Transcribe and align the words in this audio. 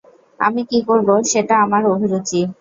আমি 0.39 0.61
কী 0.69 0.79
করব 0.87 1.09
সেটা 1.31 1.55
আমার 1.65 1.83
অভিরুচি। 1.93 2.39